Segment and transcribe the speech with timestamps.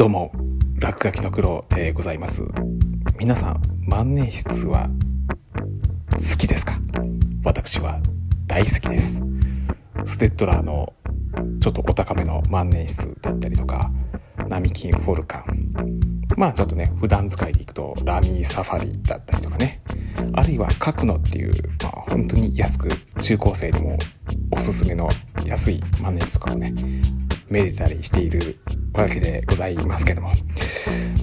[0.00, 0.32] どうも
[0.76, 2.42] 落書きの黒でございます。
[3.18, 4.88] 皆さん万年筆は
[6.12, 6.78] 好きですか？
[7.44, 8.00] 私は
[8.46, 9.22] 大好きです。
[10.06, 10.94] ステッドラーの
[11.60, 13.90] ちょっとお高めの万年筆だったりとか
[14.48, 16.00] 並木フォルカン。
[16.34, 19.82] まあちょっとね普段使いでいくとラミーサファリだったりとかね。
[20.32, 22.88] あるいは角野っていう、まあ、本当に安く
[23.20, 23.98] 中高生にも
[24.50, 25.10] おすすめの
[25.44, 26.72] 安い万年筆とかをね
[27.50, 28.60] めでたりしている
[29.02, 30.32] わけでございますけども。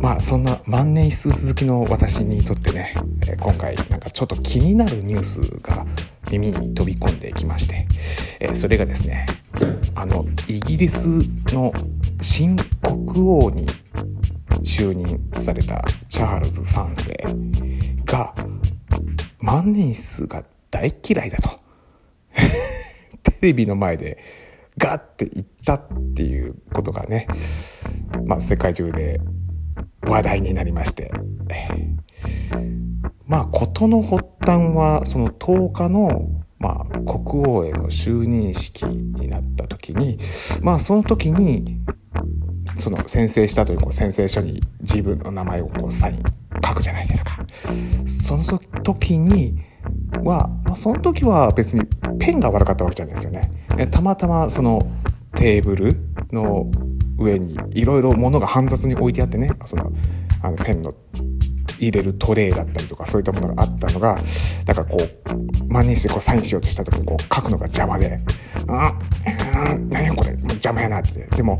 [0.00, 2.94] まあそんな万年筆好きの私にとってね
[3.40, 5.86] 今回なんかちょっと気になるニュースが
[6.30, 9.26] 耳に飛び込んできましてそれがですね
[9.94, 10.98] あのイギリス
[11.52, 11.72] の
[12.20, 13.66] 新国王に
[14.62, 18.34] 就任されたチャールズ3世が
[19.40, 21.60] 万年筆が大嫌いだと。
[23.22, 24.18] テレビの前で
[24.78, 27.26] ガッて言ったっていうことがね、
[28.26, 29.20] まあ、世界中で
[30.02, 31.10] 話題になりまして
[33.26, 40.18] まあ事の発端はその10日のまあ、国王への就任式になった時に
[40.62, 41.82] まあその時に
[42.76, 46.22] その宣誓した後にこう宣誓書に自分の名前をこうサイン
[46.64, 47.44] 書くじゃないですか。
[48.06, 49.62] その時に
[50.24, 51.82] は、まあ、その時は別に
[52.18, 53.50] ペンが悪かったわけじゃないですよね。
[53.90, 54.80] たまたまその
[55.34, 55.96] テーブル
[56.32, 56.70] の
[57.18, 59.50] 上にいろいろ物が煩雑に置いてあってね。
[59.64, 59.92] その
[60.42, 60.94] あのペンの
[61.78, 64.18] 入れるトレイだったりとかそういったものがあったのが
[64.64, 68.18] だからこう万年筆でこうサインしようとした時にこう書くのが邪魔で
[68.68, 68.94] 「あ
[69.90, 70.30] 何やこれ。
[70.30, 71.28] 邪魔やな」って。
[71.36, 71.56] でも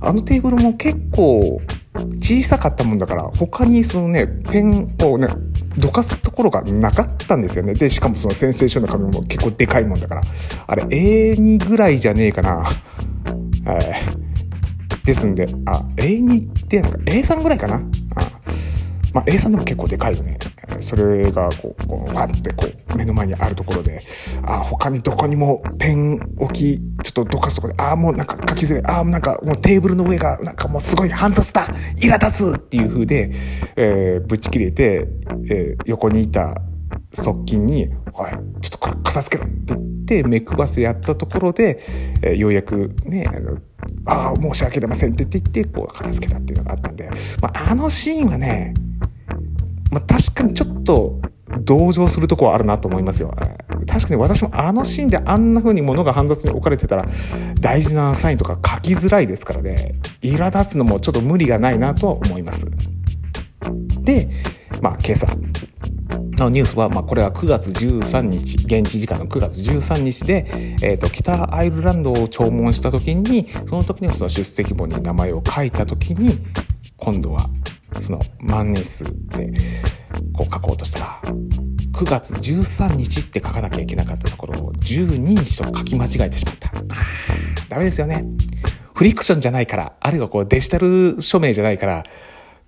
[0.00, 1.60] あのテーブルも結構
[2.18, 5.28] 小さかったもんだから他にそのねペンをね
[5.78, 7.74] どかすところがなかったんですよね。
[7.74, 10.22] でしかもそのセンセーションの紙も結構でかいもんだから。
[10.66, 12.70] あれ A2 ぐらいじゃねえかな、は
[15.02, 15.48] い、ですんで。
[15.66, 17.76] あ A2 ってなんか A3 ぐらいかな。
[17.76, 17.80] あ
[19.12, 20.38] まあ、A3 でも結構でかいよね。
[20.82, 24.02] それがこうこうワッてこう目の前にあるところで
[24.42, 31.66] あ他にどこにもペン置きちょっとどかすとこでああもうなんか書きづらいああなんかもうテーブルの上がなんかもうすごい煩雑だ
[31.96, 33.32] 苛立つっていう風で、
[33.76, 35.08] えー、ぶち切れて、
[35.50, 36.54] えー、横にいた
[37.12, 41.80] 側近に「おいちょっとこれ片付けろ」って言って目配せやったところで、
[42.22, 43.58] えー、ようやくねあの
[44.06, 47.10] ああ申し訳ありませんって言ってこう片付けたっていうのがあったんで、
[47.40, 48.74] まあ、あのシーンはね
[49.90, 51.20] まあ、確かにちょっと
[51.60, 53.34] 同情するとこはあるなと思いますよ。
[53.86, 57.06] 確かに私もあのシーンであんな風に物が煩雑に置かれてたら
[57.60, 62.66] 大事なサインとか書きづらいですからね苛立つのもちょっと無理がないなと思います。
[64.02, 64.28] で、
[64.80, 65.26] まあ、今朝
[66.38, 70.46] のニュースは、まあ、これは9月13日現地時間の9月13日で、
[70.82, 76.38] えーと、北アイルランドを弔問した時にその時にその出席簿に名前を書いた時に
[76.96, 77.48] 今度は
[78.00, 79.58] その万年筆で
[80.32, 81.20] こう書こうとしたら
[81.92, 86.70] 9月13日って書かなきゃいけなかったところを12日と書き間違えてしまった。
[87.68, 88.24] ダメですよね。
[88.94, 92.04] フリクションじゃないから、あるいはこうデジタル署名じゃないから、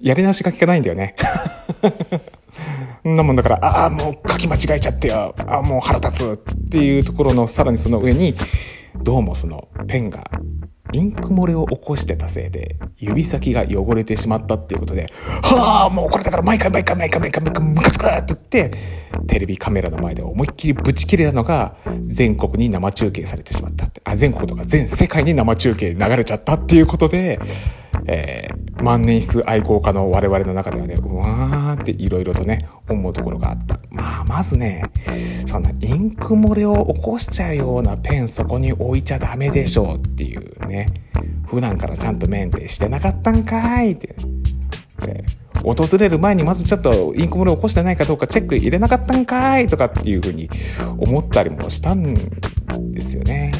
[0.00, 1.16] やり直しが効かないんだよね。
[3.04, 5.34] なもんだから、ああ、もう書き間違えちゃってよ。
[5.46, 8.34] ああ、もう腹立つっていうところのさらにその上に、
[9.02, 10.24] どうもそのペンが
[10.94, 15.12] インク漏れを起こしてたせいで指先が汚れてしまったっていうことで
[15.42, 18.78] 「はあもうこれだから毎回毎回毎回毎回毎回ムカつく!」って言って
[19.26, 21.74] テレビカメラの前で思いっきりブチ切れたのが
[22.04, 27.40] 全国に生中継されてしまったってあ全国とか全世界に生中継流れちゃったっていうことで、
[28.06, 33.78] えー、万年筆愛好家の我々の中ではねうわーっていろいろとね思うところがあった。
[33.90, 34.82] まあまずね
[35.46, 40.86] そんなインク漏れを起こしちゃうようなペンそこに置いちゃダメでしょうっていうね
[41.46, 44.14] 普段からちゃんとメンテしてなかったんかいって。
[45.64, 50.50] 訪れる前にまずちょっとインク漏れを起こしてないかどうかチェック入れなかったんかいとかっていうふうに
[50.98, 52.14] 思ったりもしたん
[52.92, 53.52] ですよね。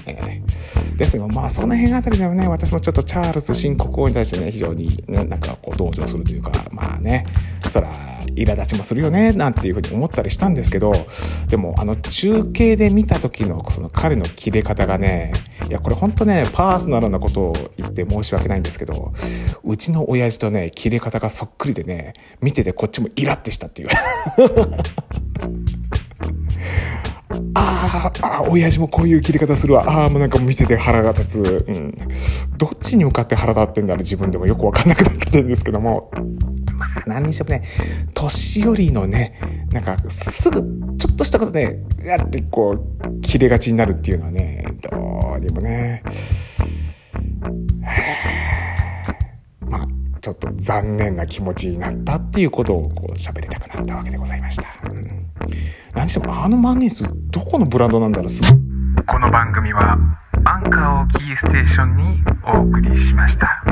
[0.96, 7.26] ですがまあその辺あたりではね私もちょっとチャールズ新国王に対してね非常にねなんかこう同情するというかまあね
[7.68, 7.88] そら
[8.34, 10.92] 苛立ちもするよねなんていうふうに思ったりしたんですけど
[11.48, 15.32] でもあの中継で見た時のその彼の切れ方がね
[15.68, 19.12] いやこれほんとねパーソナルなことを言って申し訳ないんですけど
[19.62, 23.88] うちの親父とね切れ方がそっくりでね見ててこっちもイラってしたっていう。
[27.56, 29.84] ああ親父もこういう切り方するわ。
[29.86, 31.96] ああもうなんか見てて腹が立つ、うん、
[32.56, 36.10] どっちに向かって腹立ってんだろう自分でもよく分かんなくなってきてるんですけども。
[37.06, 37.62] 何にしてもね
[38.14, 39.38] 年寄りのね
[39.72, 40.62] なんかすぐ
[40.98, 44.96] ちょっとしたことでやってこう切れがちになるっていうのはねど
[45.36, 46.02] うにもね
[49.60, 49.86] まあ
[50.20, 54.62] ちょっと残念な気持ちになったっていうことをこう喋りたくなったわけでございました。
[54.62, 55.26] うん、
[55.94, 58.42] 何してもあの万年筆どこのブランドなんだろうす
[59.06, 59.98] この番組は
[60.44, 63.64] アンカーをキーステーションにお送りしました。